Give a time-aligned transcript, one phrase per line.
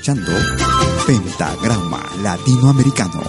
[0.00, 0.32] Escuchando
[1.06, 3.20] Pentagrama Latinoamericano.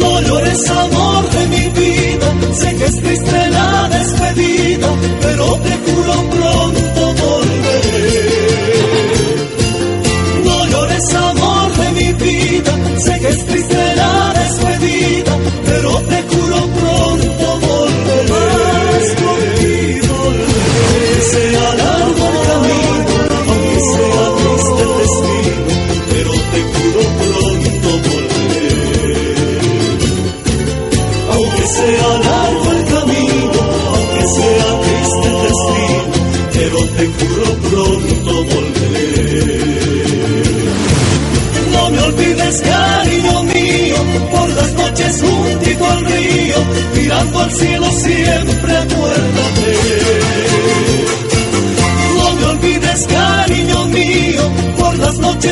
[0.00, 4.88] No llores amor de mi vida, sé que es triste la despedida,
[5.20, 5.73] pero te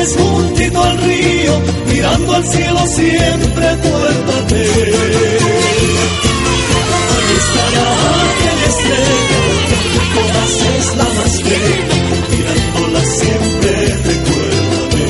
[0.03, 4.61] noches juntito al río, mirando al cielo siempre acuérdate.
[7.13, 7.87] Ahí estará
[8.29, 9.39] aquella estrella,
[9.91, 11.97] que todas es la más bella,
[12.31, 13.71] mirándola siempre
[14.09, 15.05] recuérdame.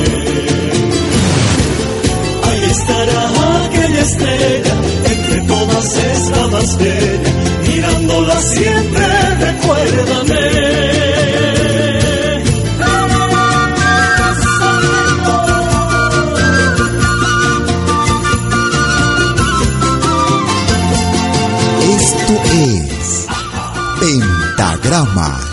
[2.50, 3.22] Ahí estará
[3.66, 4.76] aquella estrella,
[5.06, 7.32] entre todas es la más bella,
[7.68, 9.06] mirándola siempre
[9.40, 10.63] recuérdame.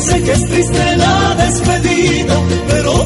[0.00, 2.34] Sé que es triste la despedida,
[2.68, 3.01] pero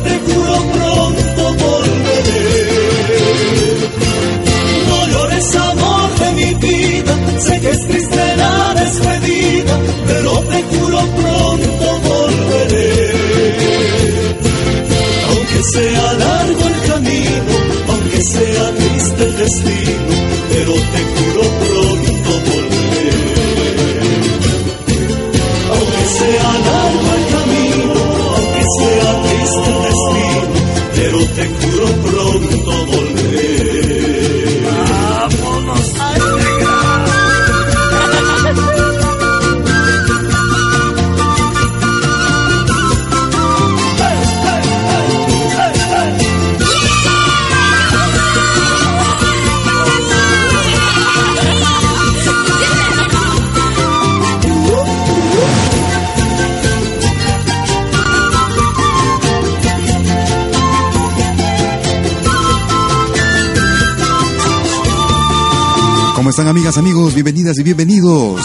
[66.48, 67.14] amigas, amigos?
[67.14, 68.40] Bienvenidas y bienvenidos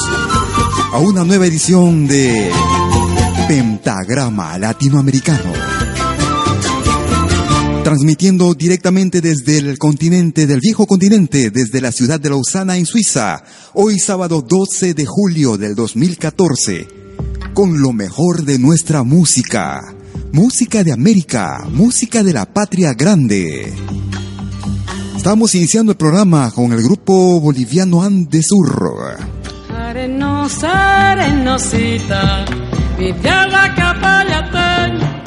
[0.91, 2.49] a una nueva edición de
[3.47, 5.51] Pentagrama Latinoamericano.
[7.83, 13.43] Transmitiendo directamente desde el continente, del viejo continente, desde la ciudad de Lausana en Suiza,
[13.73, 16.87] hoy sábado 12 de julio del 2014,
[17.53, 19.93] con lo mejor de nuestra música.
[20.31, 23.71] Música de América, música de la patria grande.
[25.21, 29.19] Estamos iniciando el programa con el grupo boliviano Andesur.
[29.69, 32.43] Arenosa, arenosita,
[32.97, 35.23] mi tierra capayateña,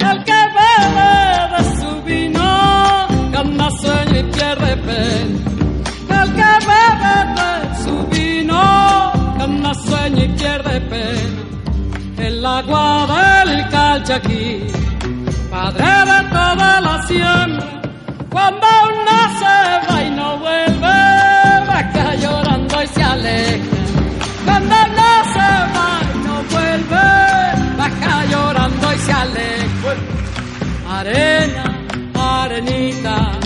[0.00, 5.40] el que bebe de su vino, gana sueño y pierde pena.
[6.22, 11.42] El que bebe de su vino, gana sueño y pierde pena.
[12.18, 14.66] El agua del calchaquí,
[15.50, 17.77] padre de toda la siembra
[18.30, 20.98] cuando uno se va y no vuelve,
[21.68, 23.64] va llorando y se aleja.
[24.44, 27.06] Cuando uno se va y no vuelve,
[27.78, 29.94] va llorando y se aleja.
[30.90, 31.64] Arena,
[32.14, 33.37] arenita,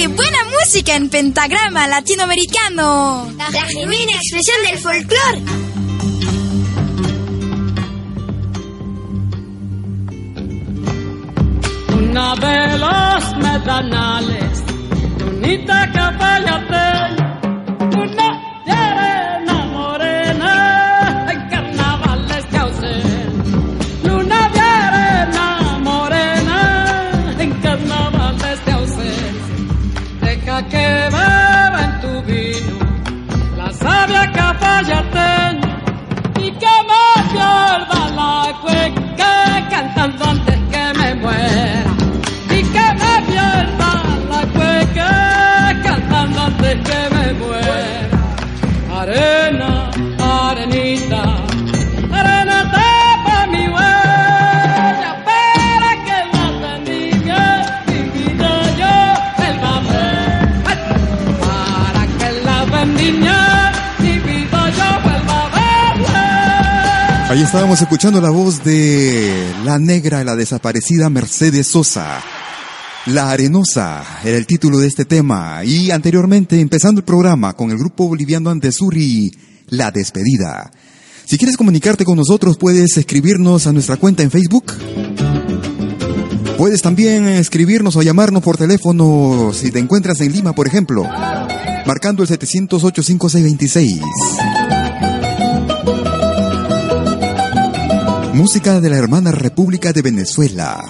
[0.00, 3.30] qué buena música en pentagrama latinoamericano.
[3.36, 5.42] La genuina expresión del folclore.
[11.98, 14.64] Una de los medanales,
[15.18, 16.89] bonita caballateña,
[67.30, 72.20] Ahí estábamos escuchando la voz de la negra, la desaparecida Mercedes Sosa.
[73.06, 75.64] La Arenosa era el título de este tema.
[75.64, 79.30] Y anteriormente, empezando el programa con el grupo boliviano Antesuri,
[79.68, 80.72] La Despedida.
[81.24, 84.72] Si quieres comunicarte con nosotros, puedes escribirnos a nuestra cuenta en Facebook.
[86.58, 91.04] Puedes también escribirnos o llamarnos por teléfono si te encuentras en Lima, por ejemplo,
[91.86, 94.59] marcando el 708-5626.
[98.40, 100.82] Música de la hermana República de Venezuela.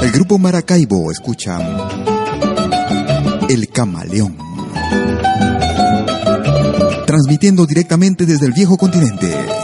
[0.00, 1.60] El grupo Maracaibo escuchan
[3.48, 4.36] El Camaleón.
[7.08, 9.59] Transmitiendo directamente desde el viejo continente.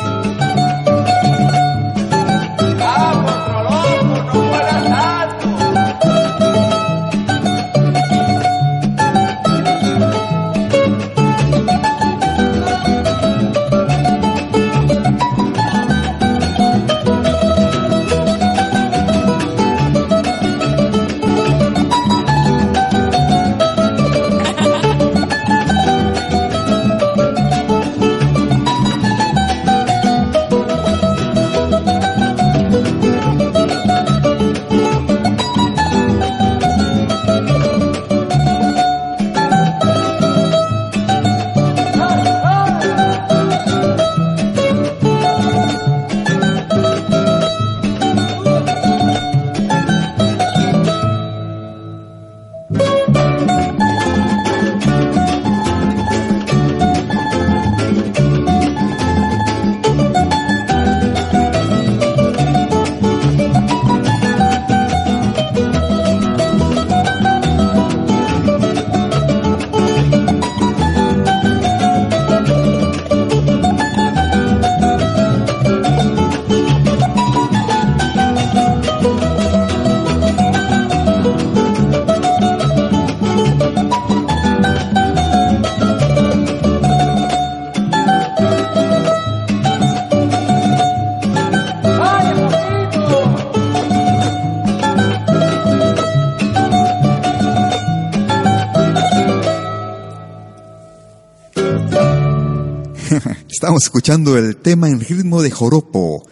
[103.57, 106.23] Estamos escuchando el tema en ritmo de joropo.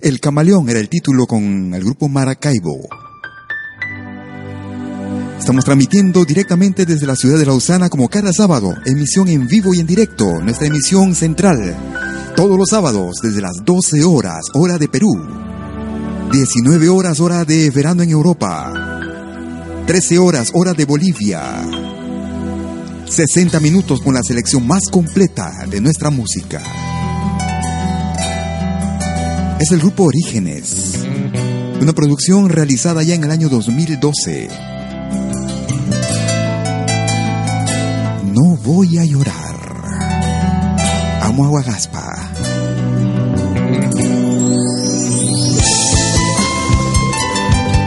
[0.00, 2.88] El camaleón era el título con el grupo Maracaibo.
[5.38, 9.78] Estamos transmitiendo directamente desde la ciudad de Lausana como cada sábado, emisión en vivo y
[9.78, 11.76] en directo, nuestra emisión central.
[12.34, 15.12] Todos los sábados desde las 12 horas, hora de Perú.
[16.32, 19.00] 19 horas, hora de verano en Europa.
[19.86, 21.93] 13 horas, hora de Bolivia.
[23.06, 26.62] 60 minutos con la selección más completa de nuestra música.
[29.60, 31.04] Es el grupo Orígenes,
[31.80, 34.48] una producción realizada ya en el año 2012.
[38.32, 39.44] No voy a llorar.
[41.22, 42.24] Amo a.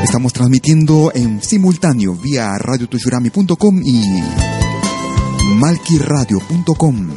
[0.03, 4.23] Estamos transmitiendo en simultáneo vía radiotushurami.com y
[5.57, 7.09] malquiradio.com.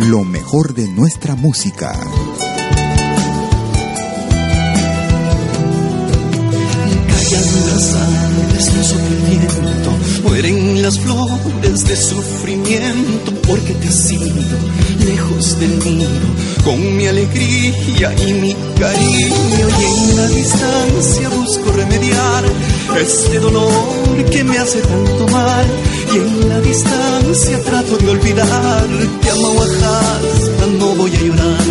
[0.00, 1.92] Lo mejor de nuestra música.
[7.08, 9.90] Callan las aves, el viento,
[10.24, 14.12] mueren las flores de sufrimiento porque te has
[15.06, 22.44] lejos del nido con mi alegría y mi cariño y en la distancia busco remediar
[23.00, 25.66] este dolor que me hace tanto mal
[26.12, 28.86] y en la distancia trato de olvidar
[29.20, 31.64] te amo Oaxaca, no voy a llorar.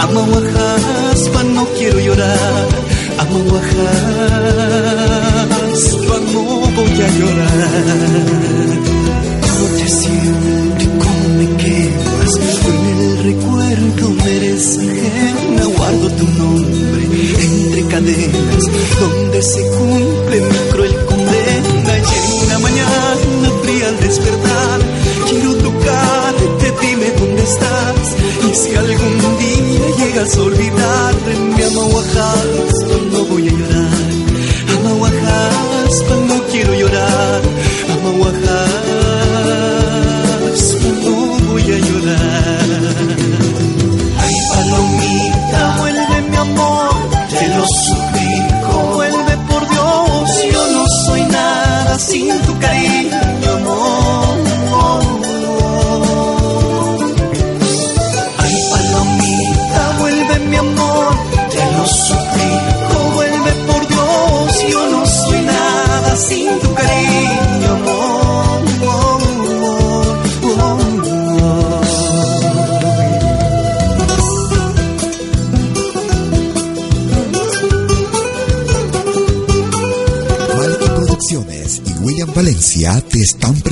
[0.00, 2.68] Amo Oaxaca, no quiero llorar.
[3.18, 3.38] Amo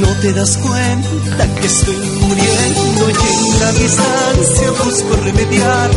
[0.00, 5.90] No te das cuenta que estoy muriendo y en la distancia busco remediar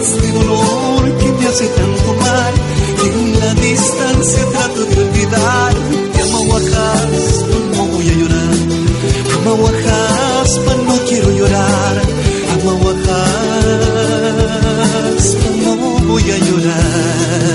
[0.00, 2.54] este dolor que me hace tanto mal.
[3.04, 5.72] Y en la distancia trato de olvidar.
[6.22, 7.08] Amo Oaxaca,
[7.76, 8.76] no voy a llorar.
[9.46, 12.02] Oaxaca, no quiero llorar.
[12.64, 13.20] Oaxaca,
[15.64, 15.76] no
[16.06, 17.45] voy a llorar.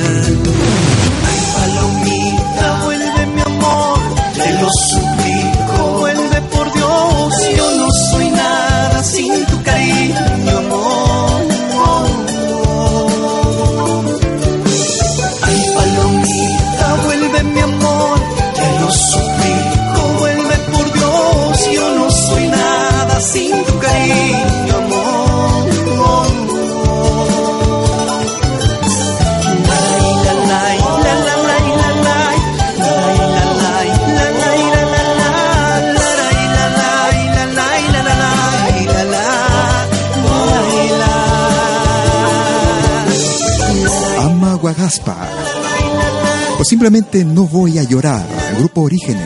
[46.59, 49.21] O simplemente No Voy a Llorar, el grupo Orígenes.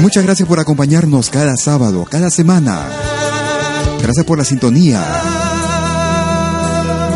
[0.00, 2.86] Muchas gracias por acompañarnos cada sábado, cada semana.
[4.00, 5.02] Gracias por la sintonía.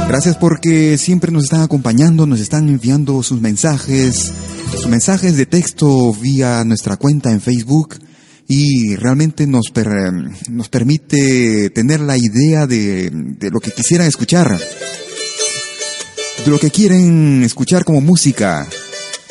[0.08, 4.32] Gracias porque siempre nos están acompañando, nos están enviando sus mensajes,
[4.72, 7.98] sus mensajes de texto vía nuestra cuenta en Facebook
[8.52, 9.66] y realmente nos,
[10.48, 14.58] nos permite tener la idea de, de lo que quisieran escuchar,
[16.44, 18.66] de lo que quieren escuchar como música.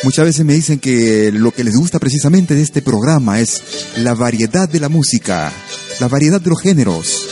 [0.03, 3.61] Muchas veces me dicen que lo que les gusta precisamente de este programa es
[3.97, 5.51] la variedad de la música,
[5.99, 7.27] la variedad de los géneros.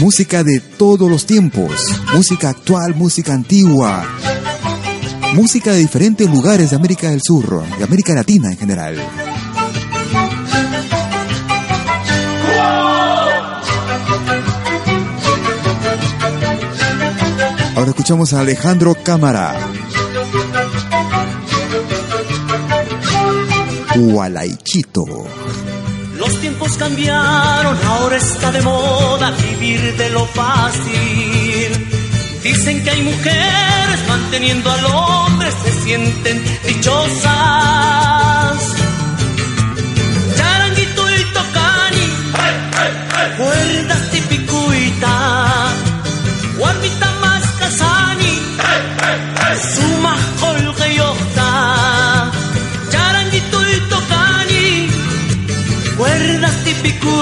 [0.00, 1.72] Música de todos los tiempos,
[2.14, 4.08] música actual, música antigua,
[5.32, 8.96] música de diferentes lugares de América del Sur, de América Latina en general.
[17.74, 19.58] Ahora escuchamos a Alejandro Cámara.
[23.96, 25.04] Gualaichito.
[26.16, 31.88] Los tiempos cambiaron, ahora está de moda vivir de lo fácil.
[32.42, 38.58] Dicen que hay mujeres manteniendo al hombre, se sienten dichosas.
[40.36, 42.06] Charanguito y tocani,
[43.38, 45.14] cuerdas tipicuita,
[46.58, 48.34] guarmita más casani,
[49.74, 51.50] suma colgeyota.
[52.90, 54.90] Charanguito y tocani,
[55.96, 57.21] cuerdas tipicuita,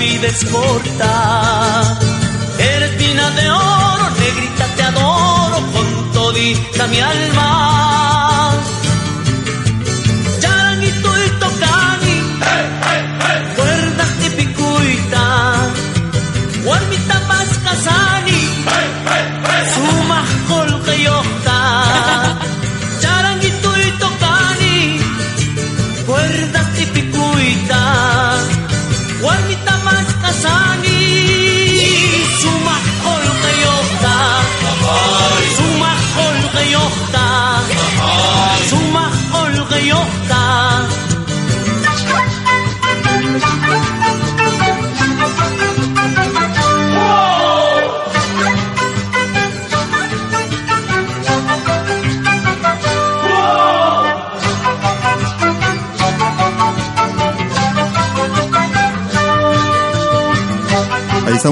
[0.00, 1.98] vida es corta?
[2.58, 7.59] Eres mina de oro, negrita te adoro con todita mi alma.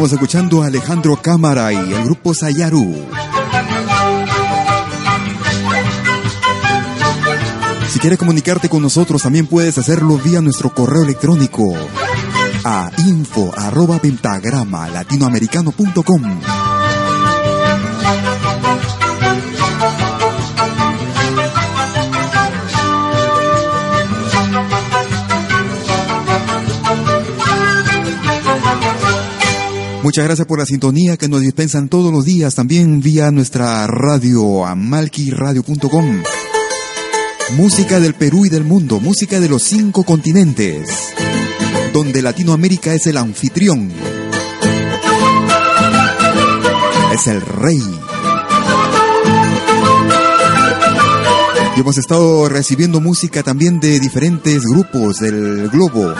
[0.08, 2.94] Estamos escuchando a Alejandro Cámara y el grupo Sayaru.
[7.90, 11.74] Si quieres comunicarte con nosotros, también puedes hacerlo vía nuestro correo electrónico
[12.64, 16.22] a info arroba pentagrama latinoamericano.com.
[30.08, 34.64] Muchas gracias por la sintonía que nos dispensan todos los días, también vía nuestra radio
[34.64, 36.22] amalquiradio.com.
[37.58, 40.88] Música del Perú y del mundo, música de los cinco continentes,
[41.92, 43.92] donde Latinoamérica es el anfitrión,
[47.12, 47.82] es el rey.
[51.76, 56.14] Y hemos estado recibiendo música también de diferentes grupos del globo.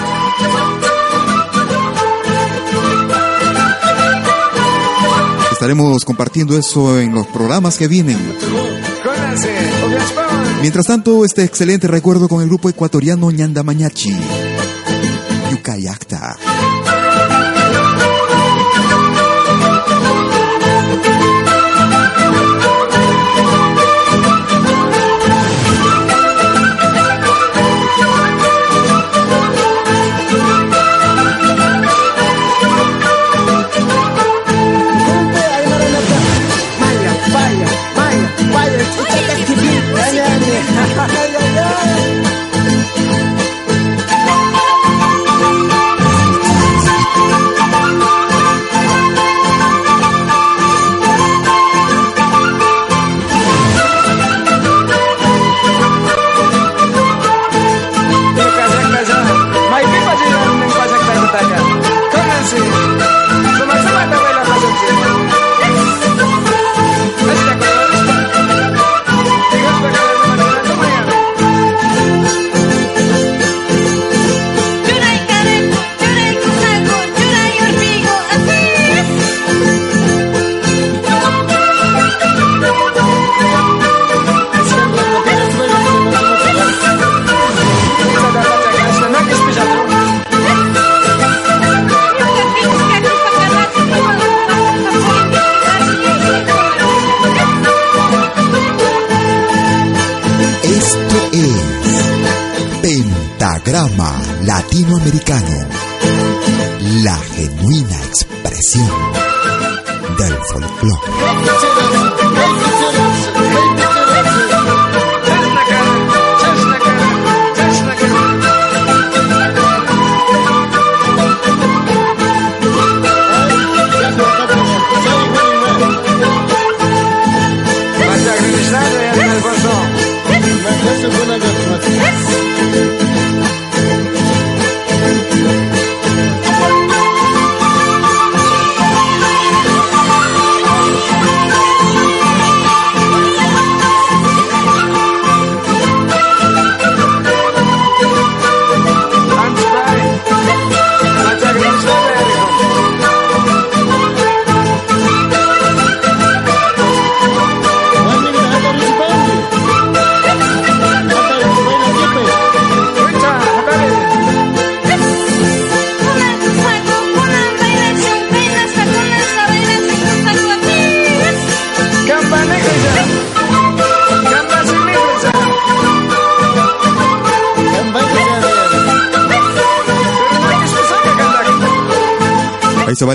[5.68, 8.16] Estaremos compartiendo eso en los programas que vienen.
[10.62, 14.16] Mientras tanto, este excelente recuerdo con el grupo ecuatoriano Ñandamañachi.
[15.50, 16.38] Yucayacta.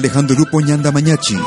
[0.04, 1.38] El grupo Ñanda Mañachi.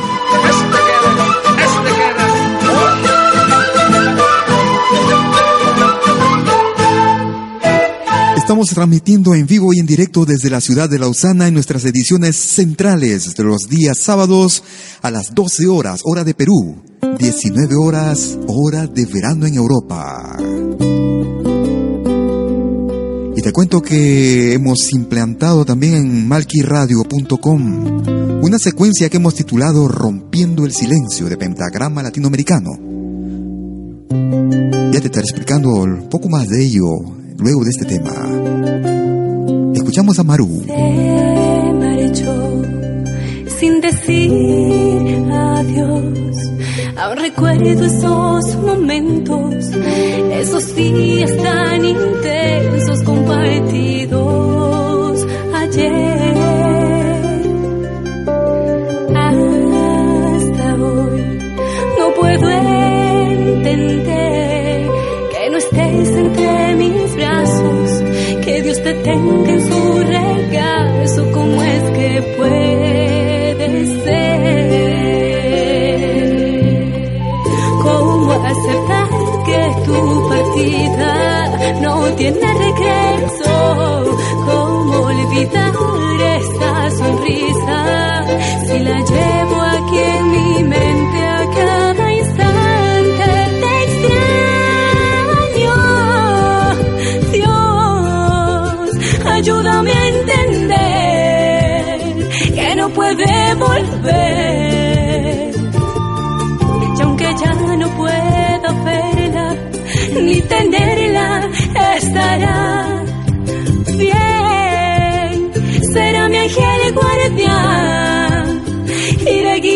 [8.39, 12.35] Estamos transmitiendo en vivo y en directo desde la ciudad de Lausana en nuestras ediciones
[12.37, 14.63] centrales de los días sábados
[15.03, 16.83] a las 12 horas, hora de Perú,
[17.19, 20.39] 19 horas, hora de verano en Europa.
[23.37, 28.16] Y te cuento que hemos implantado también en malquiradio.com
[28.47, 32.71] una secuencia que hemos titulado Rompiendo el Silencio de Pentagrama Latinoamericano.
[34.93, 36.85] Ya te estaré explicando un poco más de ello
[37.39, 38.13] luego de este tema.
[39.75, 40.63] Escuchamos a Maru.
[43.59, 46.37] Sin decir adiós.
[46.99, 49.67] Aún recuerdo esos momentos,
[50.33, 54.17] esos días tan intensos compartidos
[55.53, 56.56] ayer.
[69.07, 75.07] Tenga en su regazo, ¿cómo es que puede ser?
[77.85, 79.09] ¿Cómo aceptar
[79.47, 81.13] que tu partida
[81.83, 83.56] no tiene regreso?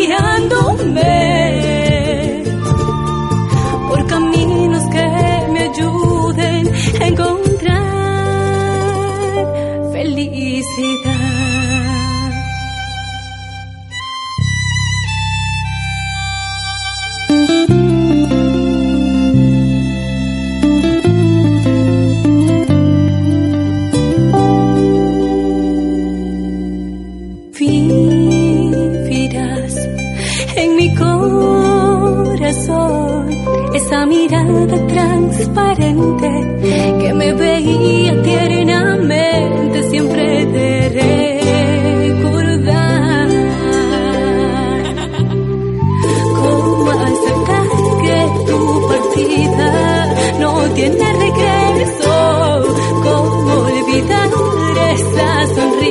[0.03, 1.40] Iré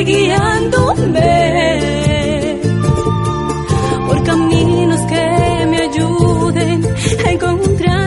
[0.00, 1.10] iré guiándome
[4.06, 6.86] por caminos que me ayuden
[7.24, 8.06] a encontrar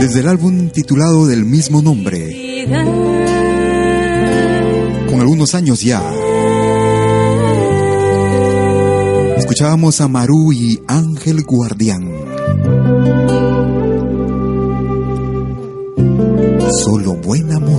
[0.00, 2.64] Desde el álbum titulado del mismo nombre,
[5.10, 6.00] con algunos años ya,
[9.36, 12.12] escuchábamos a Maru y Ángel Guardián.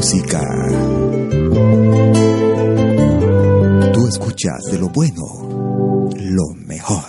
[0.07, 0.41] Música.
[3.93, 7.03] Tú escuchas de lo bueno, lo mejor.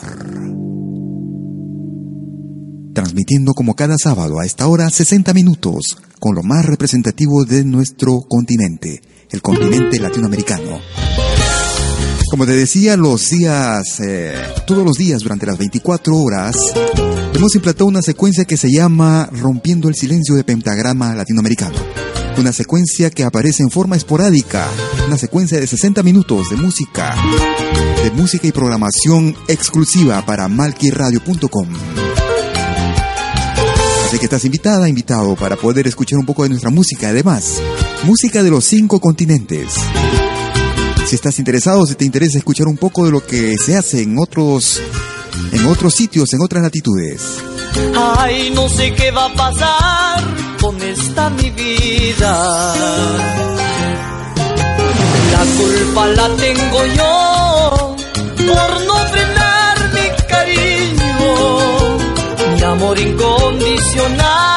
[2.93, 8.23] Transmitiendo como cada sábado a esta hora 60 minutos con lo más representativo de nuestro
[8.29, 10.81] continente, el continente latinoamericano.
[12.31, 14.35] Como te decía, los días, eh,
[14.67, 16.57] todos los días durante las 24 horas,
[17.33, 21.77] hemos implantado una secuencia que se llama Rompiendo el Silencio de Pentagrama Latinoamericano.
[22.39, 24.65] Una secuencia que aparece en forma esporádica,
[25.09, 27.17] una secuencia de 60 minutos de música,
[28.05, 31.69] de música y programación exclusiva para malquiradio.com.
[34.07, 37.09] Así que estás invitada, invitado para poder escuchar un poco de nuestra música.
[37.09, 37.61] Además,
[38.05, 39.73] música de los cinco continentes.
[41.07, 44.17] Si estás interesado, si te interesa escuchar un poco de lo que se hace en
[44.17, 44.81] otros,
[45.51, 47.21] en otros sitios, en otras latitudes.
[47.97, 50.25] Ay, no sé qué va a pasar
[50.61, 52.33] con esta mi vida.
[55.33, 57.97] La culpa la tengo yo
[58.37, 61.35] por no frenar mi cariño,
[62.55, 64.48] mi amor incondicional.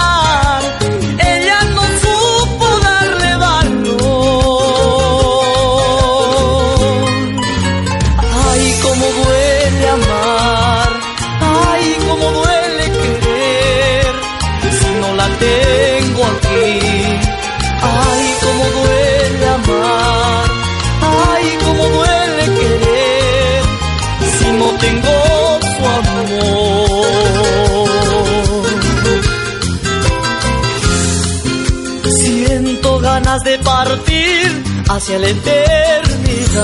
[35.02, 36.62] Hacia la eternidad.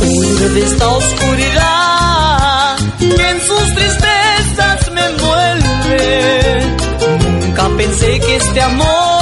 [0.00, 6.60] Huir de esta oscuridad que en sus tristezas me envuelve.
[7.40, 9.15] Nunca pensé que este amor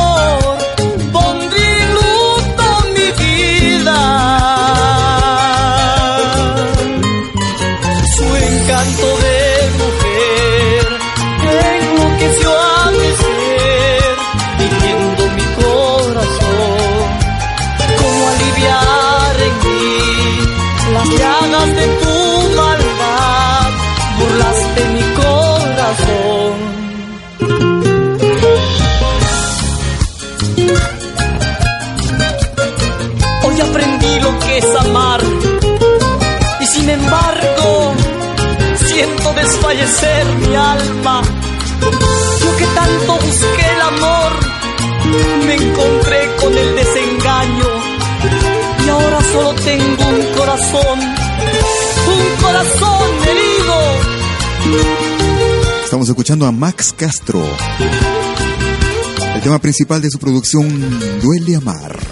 [39.44, 41.22] desfallecer mi alma.
[42.40, 44.32] Yo que tanto busqué el amor,
[45.46, 47.70] me encontré con el desengaño.
[48.84, 50.98] Y ahora solo tengo un corazón,
[52.14, 53.76] un corazón herido.
[55.84, 57.42] Estamos escuchando a Max Castro.
[59.34, 60.68] El tema principal de su producción,
[61.20, 62.03] Duele Amar.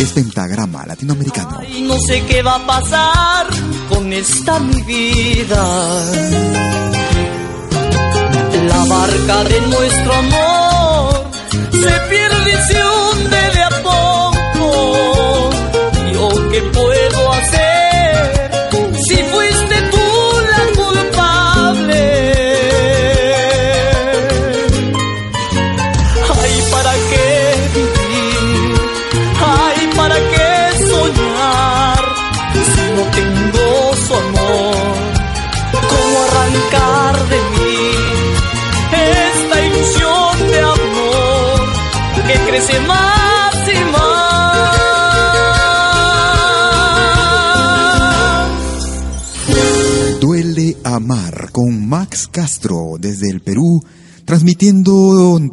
[0.00, 1.60] Es pentagrama latinoamericano.
[1.62, 3.46] Y no sé qué va a pasar
[3.88, 5.64] con esta mi vida.
[8.68, 11.24] La barca de nuestro amor
[11.72, 13.53] se pierde y se hunde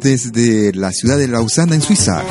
[0.02, 2.22] desde la ciudad de Lausana en Suiza.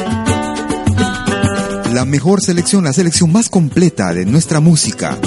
[1.94, 5.18] La mejor selección, la selección más completa de nuestra música.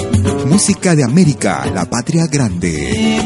[0.47, 3.21] Música de América, la patria grande.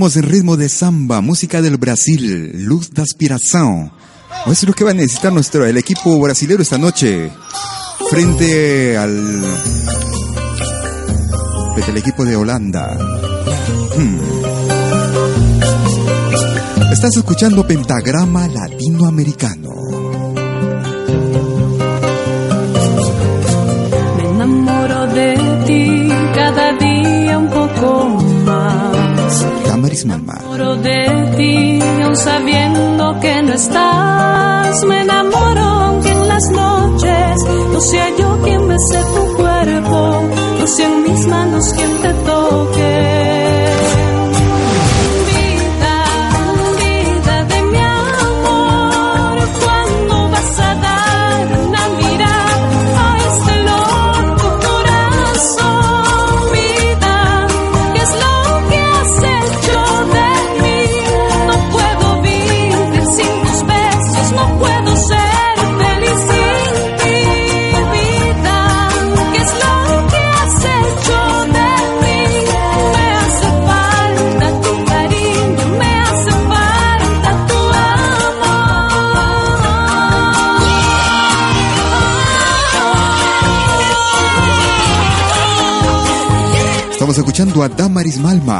[0.00, 3.92] En ritmo de samba, música del Brasil, Luz de Aspiración.
[4.46, 7.30] Eso es lo que va a necesitar nuestro, el equipo brasilero esta noche.
[8.08, 9.44] Frente al.
[11.74, 12.96] Frente al equipo de Holanda.
[13.94, 14.18] Hmm.
[16.90, 19.70] Estás escuchando Pentagrama Latinoamericano.
[24.16, 25.34] Me enamoro de
[25.66, 28.19] ti cada día un poco
[29.30, 29.68] más.
[29.68, 30.34] Damaris Malma.
[30.34, 34.84] Me enamoro de ti aún sabiendo que no estás.
[34.84, 37.36] Me enamoro aunque en las noches
[37.72, 40.22] no sea yo quien bese tu cuerpo,
[40.58, 43.79] no sean mis manos quien te toque.
[88.18, 88.59] Malma.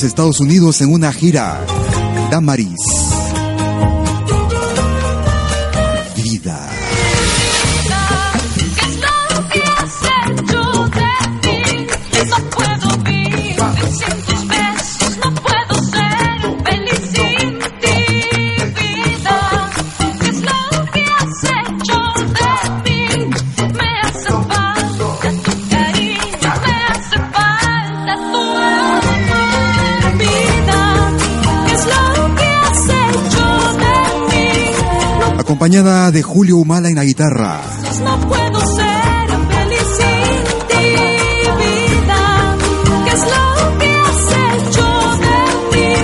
[0.00, 1.62] Los Estados Unidos en una gira.
[2.30, 2.99] Damaris.
[35.70, 37.60] Acompañada de Julio Humala en la guitarra.
[38.02, 40.34] No puedo ser feliz sin
[40.66, 40.82] ti,
[41.60, 42.56] vida.
[43.04, 44.88] ¿Qué es lo que has hecho
[45.22, 45.38] de
[45.70, 45.94] mí?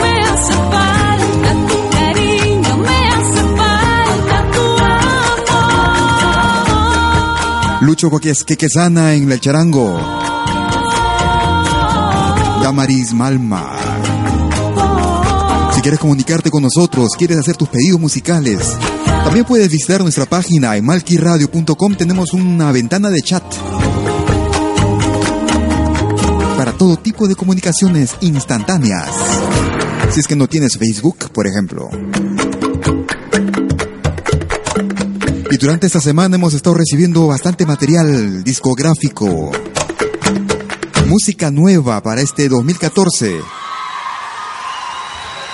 [0.00, 4.64] Me hace falta tu cariño, me hace falta tu
[6.78, 7.82] amor.
[7.82, 8.08] Lucho
[8.46, 10.00] Quequesana en el charango.
[12.62, 14.23] Damaris Malma.
[15.84, 18.58] Quieres comunicarte con nosotros, quieres hacer tus pedidos musicales,
[19.22, 21.94] también puedes visitar nuestra página en malquiradio.com.
[21.94, 23.44] Tenemos una ventana de chat
[26.56, 29.10] para todo tipo de comunicaciones instantáneas.
[30.10, 31.90] Si es que no tienes Facebook, por ejemplo.
[35.50, 39.52] Y durante esta semana hemos estado recibiendo bastante material discográfico.
[41.08, 43.53] Música nueva para este 2014.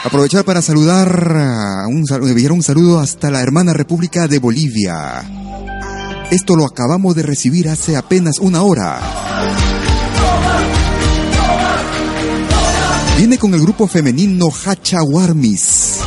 [0.02, 5.22] Aprovechar para saludar, un, enviar un saludo hasta la hermana República de Bolivia.
[6.30, 8.98] Esto lo acabamos de recibir hace apenas una hora.
[13.18, 15.98] Viene con el grupo femenino Hachawarmis.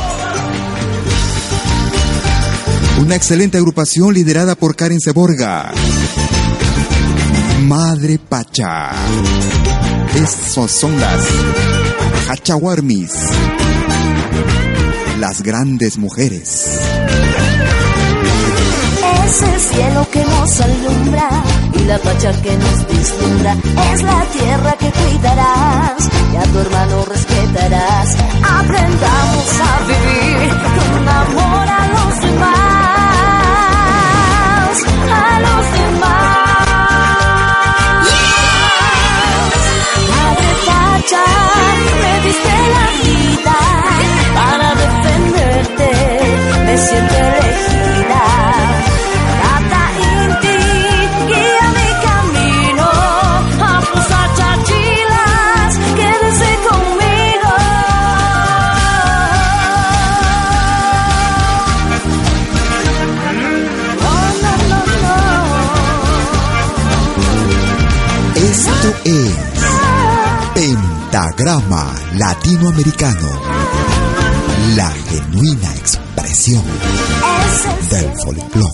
[3.00, 5.72] Una excelente agrupación liderada por Karen Seborga.
[7.62, 8.90] Madre Pacha.
[10.16, 11.20] Esos son las
[12.26, 13.12] Hachawarmis.
[15.18, 16.80] Las grandes mujeres.
[19.26, 21.28] Es el cielo que nos alumbra
[21.74, 23.56] y la pacha que nos vislumbra.
[23.92, 28.16] Es la tierra que cuidarás y a tu hermano respetarás.
[28.42, 31.83] Aprendamos a vivir con amor
[71.44, 73.28] Pentagrama Latinoamericano,
[74.76, 76.64] la genuina expresión
[77.90, 78.72] del folclore.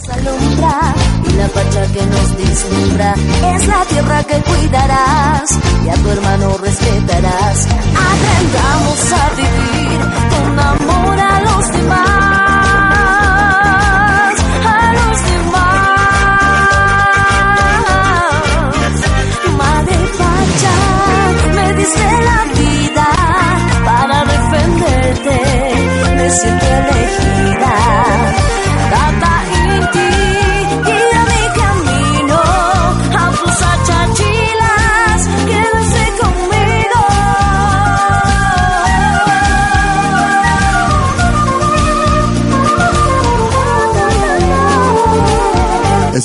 [1.27, 3.15] y la pacha que nos vislumbra
[3.57, 5.51] es la tierra que cuidarás
[5.85, 7.67] y a tu hermano respetarás.
[8.13, 10.01] Aprendamos a vivir
[10.31, 12.10] con amor a los demás.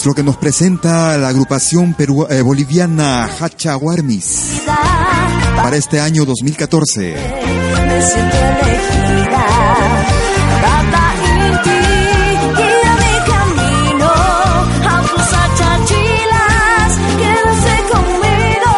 [0.05, 4.61] Es lo que nos presenta la agrupación peru- eh, boliviana Hacha Warmis
[5.55, 7.15] para este año 2014.
[7.87, 9.45] Me siento elegida.
[10.61, 11.11] Tata
[11.47, 11.79] Inti,
[12.55, 14.11] guía mi camino.
[14.87, 18.73] A tus achachilas, quédese conmigo.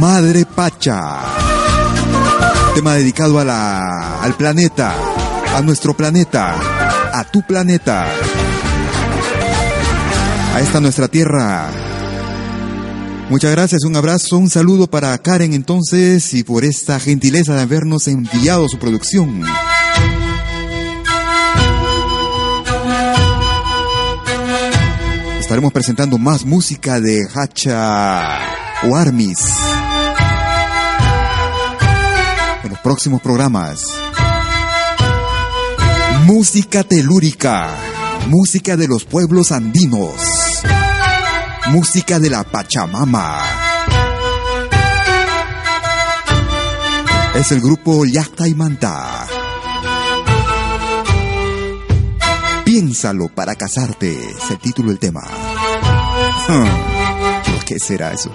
[0.00, 1.00] Madre Pacha.
[2.74, 4.92] Tema dedicado a la, al planeta,
[5.56, 6.56] a nuestro planeta,
[7.12, 8.06] a tu planeta,
[10.54, 11.70] a esta nuestra tierra.
[13.28, 18.06] Muchas gracias, un abrazo, un saludo para Karen entonces y por esta gentileza de habernos
[18.08, 19.42] enviado su producción.
[25.40, 28.38] Estaremos presentando más música de Hacha
[28.84, 29.38] o Armis
[32.64, 34.05] en los próximos programas.
[36.26, 37.70] Música telúrica,
[38.26, 40.12] música de los pueblos andinos,
[41.68, 43.44] música de la Pachamama.
[47.36, 49.24] Es el grupo Yacta y Manta.
[52.64, 55.22] Piénsalo para casarte, es el título del tema.
[57.66, 58.32] ¿Qué será eso?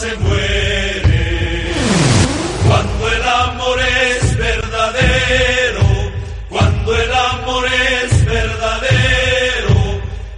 [0.00, 1.74] Se mueren.
[2.66, 5.86] Cuando el amor es verdadero,
[6.48, 9.76] cuando el amor es verdadero,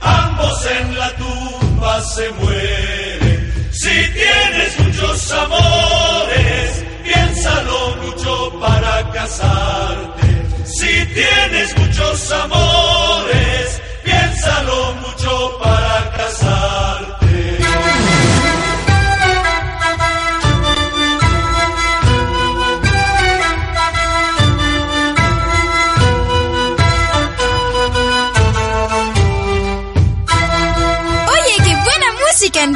[0.01, 3.71] ambos en la tumba se mueren.
[3.71, 10.27] Si tienes muchos amores, piénsalo mucho para casarte.
[10.65, 13.32] Si tienes muchos amores,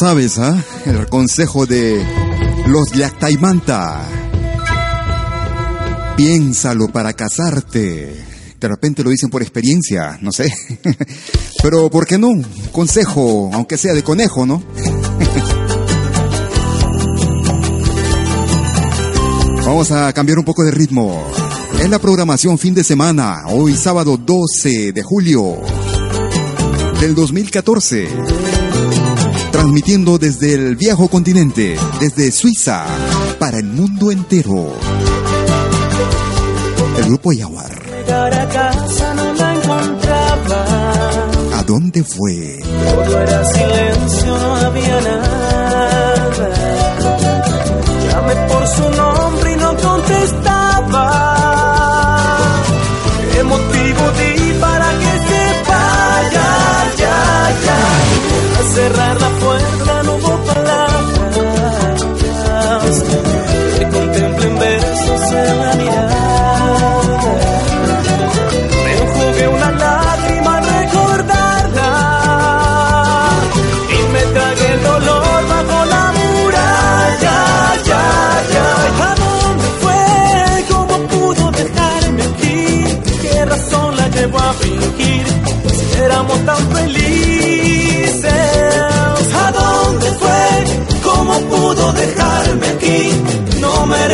[0.00, 0.64] Sabes, ¿ah?
[0.86, 2.02] El consejo de
[2.66, 4.02] los Yactaimanta.
[6.16, 8.16] Piénsalo para casarte.
[8.58, 10.50] De repente lo dicen por experiencia, no sé.
[11.62, 12.30] Pero ¿por qué no?
[12.72, 14.62] Consejo, aunque sea de conejo, ¿no?
[19.66, 21.22] Vamos a cambiar un poco de ritmo.
[21.78, 25.58] Es la programación fin de semana, hoy sábado 12 de julio
[27.02, 28.59] del 2014
[29.50, 32.84] transmitiendo desde el viejo continente, desde Suiza,
[33.38, 34.72] para el mundo entero.
[36.98, 37.80] El grupo Yaguar.
[38.10, 40.66] A casa no la encontraba.
[41.58, 42.58] ¿A dónde fue?
[42.62, 46.50] Todo era silencio, no había nada.
[48.08, 49.56] Llamé por su nombre y
[59.40, 59.99] cerrar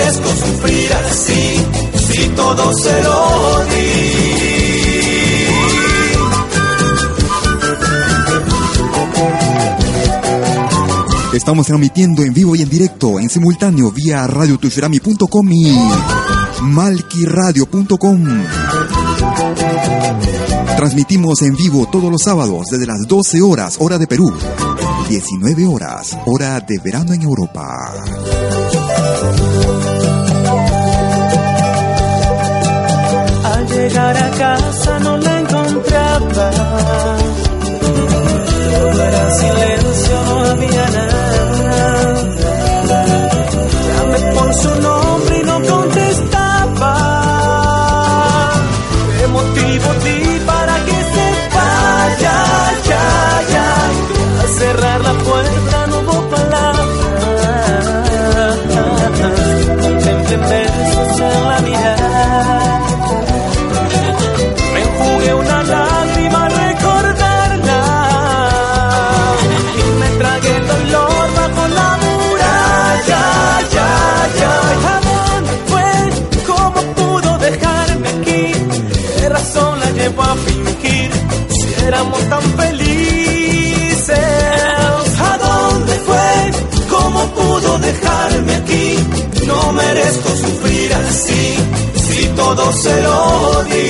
[0.06, 1.56] merezco sufrir así,
[2.06, 4.26] si todo se lo di.
[11.36, 15.76] Estamos transmitiendo en vivo y en directo, en simultáneo, vía radiotushirami.com y
[16.62, 18.24] malquiradio.com.
[20.76, 24.32] Transmitimos en vivo todos los sábados desde las 12 horas, hora de Perú,
[25.08, 27.92] 19 horas, hora de verano en Europa.
[33.76, 36.50] Llegar a casa no la encontraba.
[38.72, 42.14] Todo era silencio, no había nada.
[43.86, 45.35] Llamé por su nombre
[92.56, 93.88] todo se lo di.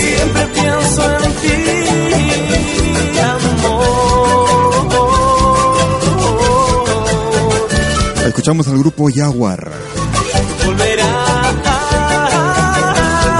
[0.00, 1.56] Siempre pienso en ti,
[3.18, 4.20] amor.
[8.26, 9.70] Escuchamos al grupo Jaguar.
[10.64, 11.10] Volverá.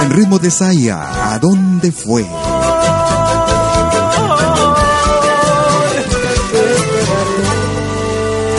[0.01, 2.25] En ritmo de Saya, ¿a dónde fue?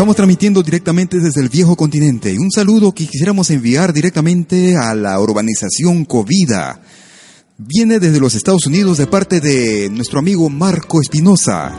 [0.02, 2.36] Estamos transmitiendo directamente desde el viejo continente.
[2.36, 6.80] Un saludo que quisiéramos enviar directamente a la urbanización Covida.
[7.56, 11.72] Viene desde los Estados Unidos de parte de nuestro amigo Marco Espinosa.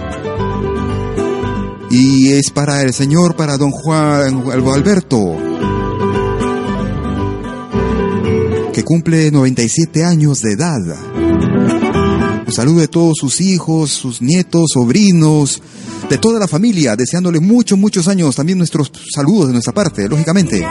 [1.92, 5.38] Y es para el señor, para don Juan Alberto,
[8.72, 11.83] que cumple 97 años de edad.
[12.46, 15.62] Un saludo de todos sus hijos, sus nietos, sobrinos,
[16.10, 18.36] de toda la familia, deseándole muchos, muchos años.
[18.36, 20.66] También nuestros saludos de nuestra parte, lógicamente.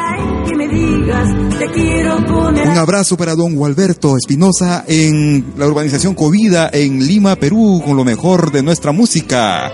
[2.65, 8.05] Un abrazo para don Gualberto Espinosa en la urbanización Covida en Lima, Perú, con lo
[8.05, 9.73] mejor de nuestra música.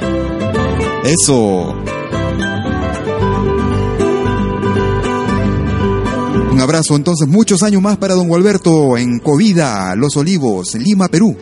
[1.05, 1.75] Eso.
[6.53, 11.37] Un abrazo entonces, muchos años más para don Gualberto en Covida, Los Olivos, Lima, Perú.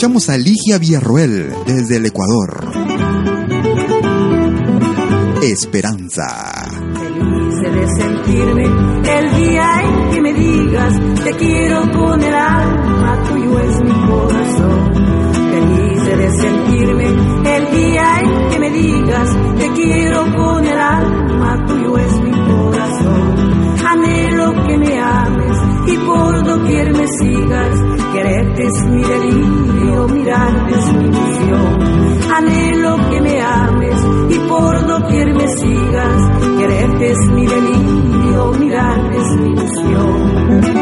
[0.00, 2.72] Escuchamos a Ligia Villarroel desde el Ecuador.
[5.42, 6.70] Esperanza.
[6.94, 13.58] Feliz de sentirme el día en que me digas te quiero con el alma, tuyo
[13.58, 14.94] es mi corazón.
[15.34, 17.04] Feliz de sentirme
[17.58, 19.28] el día en que me digas
[19.58, 23.76] te quiero con el alma, tuyo es mi corazón.
[23.86, 27.99] Anhelo que me ames y por doquier me sigas.
[28.12, 32.32] Quererte mi delirio, mirarte es mi ilusión.
[32.34, 36.58] Anhelo que me ames y por doquier me sigas.
[36.58, 40.79] Quererte mi delirio, mirarte es mi ilusión.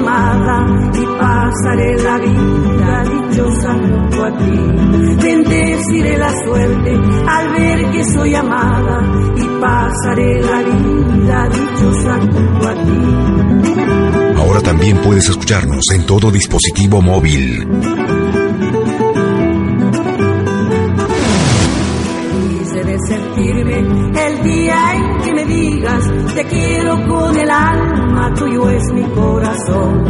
[0.00, 5.22] Amada y pasaré la vida dichosa junto a ti.
[5.22, 9.02] Bendeciré la suerte al ver que soy amada
[9.36, 14.36] y pasaré la vida dichosa junto a ti.
[14.36, 18.19] Ahora también puedes escucharnos en todo dispositivo móvil.
[26.34, 30.04] Te quiero con el alma, tuyo es mi corazón.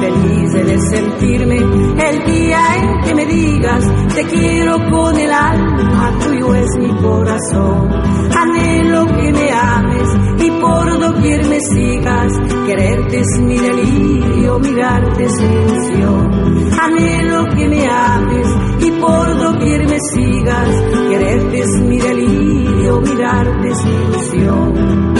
[0.00, 3.84] Feliz de sentirme el día en que me digas
[4.14, 7.88] te quiero con el alma, tuyo es mi corazón.
[8.36, 12.32] Anhelo que me ames y por doquier me sigas.
[12.66, 16.72] Quererte es mi delirio, mirarte es mi ilusión.
[16.80, 20.82] Anhelo que me ames y por doquier me sigas.
[21.08, 25.12] Quererte es mi delirio, mirarte es mi ilusión.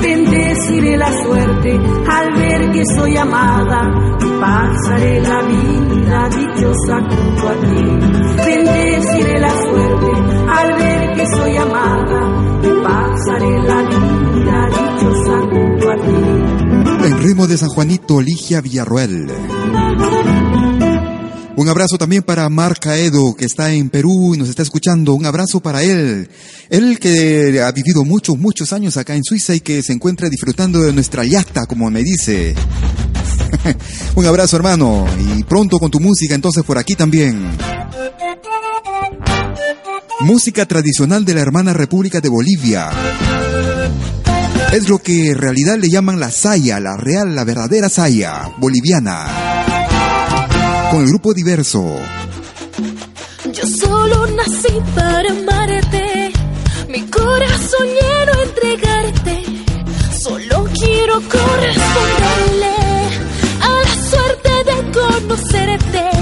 [0.00, 7.54] Bendeciré la suerte al ver que soy amada y pasaré la vida dichosa junto a
[7.54, 7.84] ti.
[8.44, 10.12] Bendeciré la suerte
[10.48, 12.20] al ver que soy amada
[12.62, 14.25] y pasaré la vida
[17.26, 19.26] ritmo de San Juanito, Ligia Villarroel.
[21.56, 25.12] Un abrazo también para Mar Caedo, que está en Perú y nos está escuchando.
[25.14, 26.28] Un abrazo para él.
[26.70, 30.80] Él que ha vivido muchos, muchos años acá en Suiza y que se encuentra disfrutando
[30.82, 32.54] de nuestra yasta, como me dice.
[34.14, 35.04] Un abrazo, hermano.
[35.18, 37.44] Y pronto con tu música, entonces por aquí también.
[40.20, 42.88] Música tradicional de la hermana República de Bolivia.
[44.72, 49.26] Es lo que en realidad le llaman la saya, la real, la verdadera saya boliviana.
[50.90, 51.98] Con el grupo diverso.
[53.52, 56.32] Yo solo nací para amarte,
[56.88, 59.44] mi corazón lleno entregarte.
[60.20, 62.76] Solo quiero corresponderle
[63.60, 66.15] a la suerte de conocerte.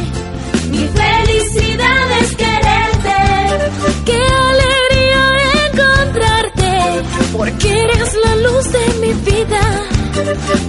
[9.04, 9.62] Mi vida.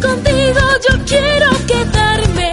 [0.01, 2.49] Contigo yo quiero quedarme.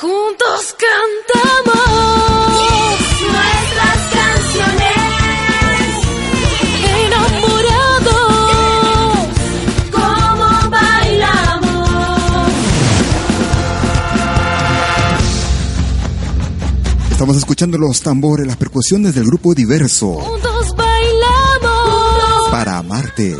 [0.00, 0.74] Juntos
[17.24, 20.12] Estamos escuchando los tambores, las percusiones del grupo diverso.
[20.12, 22.50] Juntos bailamos.
[22.50, 23.34] Para amarte.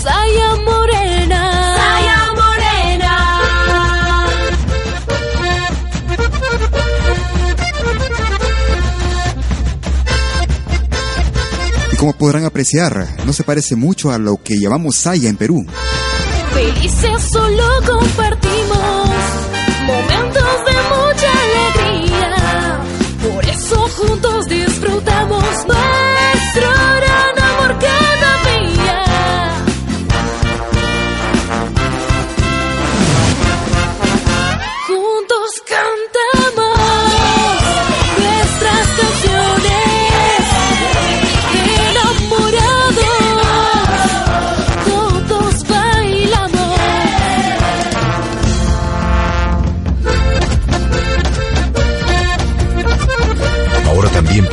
[0.00, 1.74] Saya morena.
[1.76, 4.28] Saya morena.
[11.92, 15.66] Y como podrán apreciar, no se parece mucho a lo que llamamos saya en Perú.
[16.52, 18.53] Felices solo compartimos
[25.04, 25.43] disfrutamos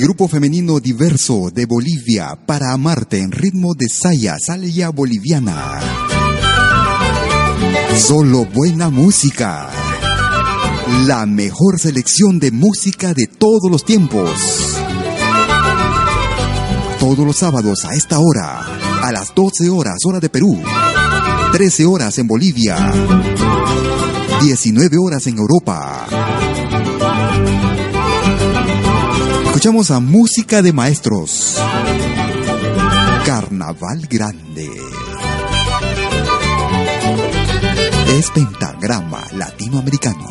[0.00, 5.78] Grupo femenino diverso de Bolivia para amarte en ritmo de saya, salya boliviana.
[7.98, 9.68] Solo buena música.
[11.06, 14.30] La mejor selección de música de todos los tiempos.
[16.98, 18.64] Todos los sábados a esta hora,
[19.02, 20.58] a las 12 horas hora de Perú
[21.52, 22.90] 13 horas en Bolivia,
[24.40, 26.06] 19 horas en Europa.
[29.50, 31.58] Escuchamos a música de maestros.
[33.26, 34.70] Carnaval Grande.
[38.16, 40.30] Es pentagrama latinoamericano.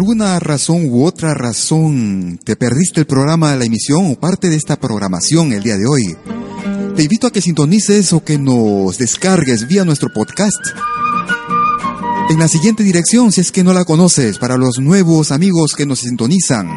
[0.00, 4.80] Alguna razón u otra razón te perdiste el programa, la emisión o parte de esta
[4.80, 6.16] programación el día de hoy,
[6.96, 10.56] te invito a que sintonices o que nos descargues vía nuestro podcast.
[12.30, 15.84] En la siguiente dirección, si es que no la conoces, para los nuevos amigos que
[15.84, 16.70] nos sintonizan.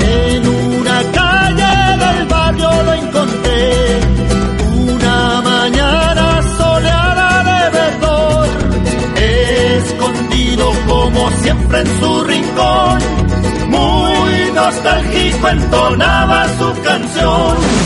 [0.00, 4.00] En una calle del barrio lo encontré,
[4.88, 8.48] una mañana soleada de verdor,
[9.14, 12.98] escondido como siempre en su rincón,
[13.68, 17.85] muy nostálgico entonaba su canción,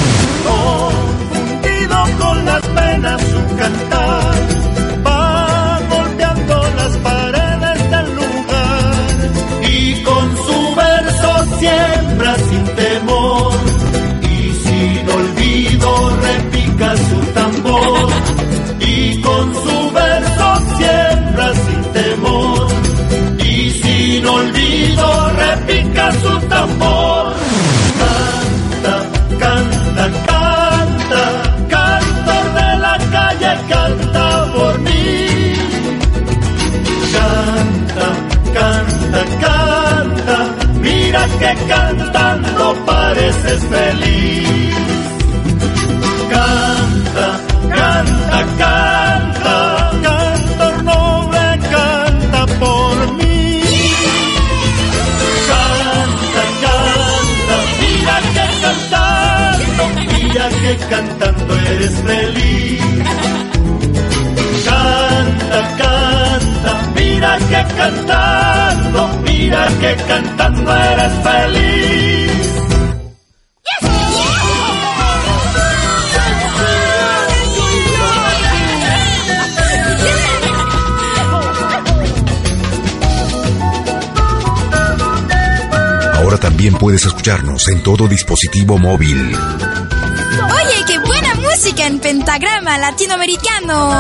[3.03, 4.35] las penas su cantar,
[5.07, 9.05] va golpeando las paredes del lugar
[9.69, 13.53] y con su verso siembra sin temor.
[14.23, 18.09] Y sin olvido repica su tambor.
[18.81, 22.69] Y con su verso siembra sin temor.
[23.45, 26.80] Y sin olvido repica su tambor
[41.41, 44.75] que cantando pareces feliz.
[46.35, 47.29] Canta,
[47.79, 49.57] canta, canta,
[50.03, 53.63] cantor noble, canta por mí.
[55.51, 59.83] Canta, canta, mira que cantando,
[60.13, 62.20] mira que cantando eres feliz.
[69.51, 72.31] Que cantando eres feliz.
[86.15, 89.35] Ahora también puedes escucharnos en todo dispositivo móvil.
[89.35, 93.91] Oye, qué buena música en pentagrama latinoamericano.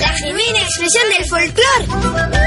[0.00, 2.45] La genuina expresión del folclore.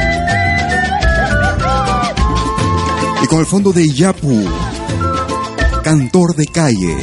[3.29, 4.43] Con el fondo de Yapu,
[5.83, 6.95] cantor de calle.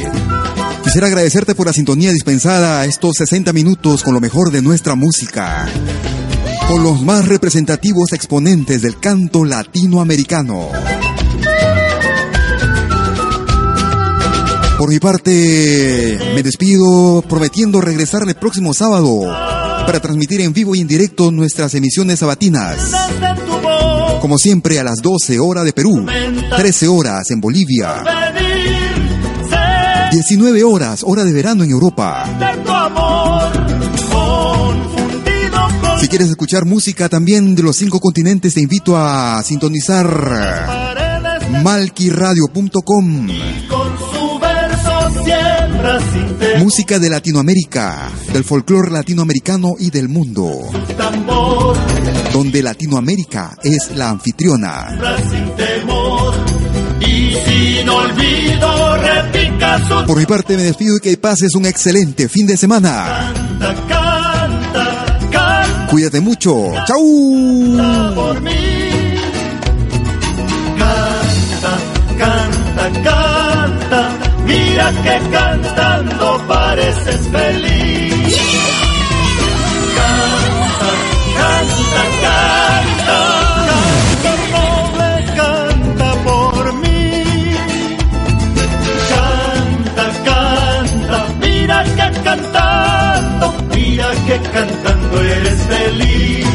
[0.83, 4.95] Quisiera agradecerte por la sintonía dispensada a estos 60 minutos con lo mejor de nuestra
[4.95, 5.65] música.
[6.67, 10.67] Con los más representativos exponentes del canto latinoamericano.
[14.77, 19.21] Por mi parte, me despido prometiendo regresar el próximo sábado
[19.85, 22.91] para transmitir en vivo y en directo nuestras emisiones sabatinas.
[24.27, 26.05] Como siempre a las 12 horas de Perú,
[26.57, 28.03] 13 horas en Bolivia,
[30.11, 32.25] 19 horas hora de verano en Europa.
[36.01, 40.05] Si quieres escuchar música también de los cinco continentes, te invito a sintonizar
[41.63, 43.27] malquiradio.com.
[46.59, 50.51] Música de Latinoamérica, del folclore latinoamericano y del mundo.
[52.33, 54.97] Donde Latinoamérica es la anfitriona.
[60.05, 63.33] Por mi parte me despido y que pases un excelente fin de semana.
[65.89, 66.71] Cuídate mucho.
[66.85, 67.77] ¡Chau!
[70.77, 71.77] Canta,
[72.17, 74.09] canta, canta,
[74.45, 76.26] mira que cantando
[79.95, 80.89] Canta,
[81.37, 83.19] canta, canta,
[84.23, 87.55] canta canta por mí.
[89.13, 96.47] Canta, canta, mira que cantando, mira que cantando eres feliz.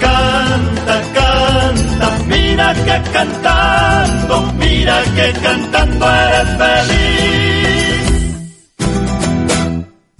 [0.00, 7.49] Canta, canta, mira que cantando, mira que cantando eres feliz.